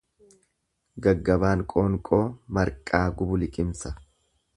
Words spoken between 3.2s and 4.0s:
gubu liqimsa.